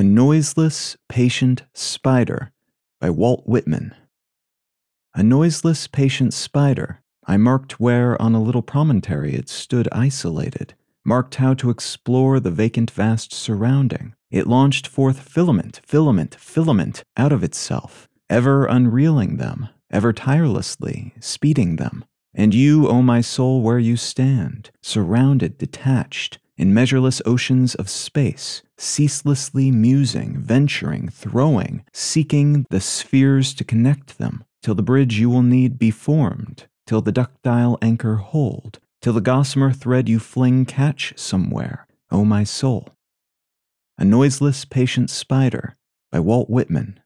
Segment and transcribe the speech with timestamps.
[0.00, 2.52] A Noiseless Patient Spider
[3.00, 3.96] by Walt Whitman.
[5.12, 10.74] A noiseless patient spider, I marked where on a little promontory it stood isolated,
[11.04, 14.14] marked how to explore the vacant vast surrounding.
[14.30, 21.74] It launched forth filament, filament, filament out of itself, ever unreeling them, ever tirelessly speeding
[21.74, 22.04] them.
[22.32, 28.62] And you, O my soul, where you stand, surrounded, detached, in measureless oceans of space,
[28.76, 35.42] ceaselessly musing, venturing, throwing, seeking the spheres to connect them, till the bridge you will
[35.42, 41.14] need be formed, till the ductile anchor hold, till the gossamer thread you fling catch
[41.16, 42.88] somewhere, O my soul.
[43.96, 45.76] A Noiseless Patient Spider
[46.10, 47.00] by Walt Whitman.